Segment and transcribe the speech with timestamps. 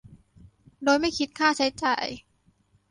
[0.83, 2.05] โดยไม่คิดค่าใช้จ่าย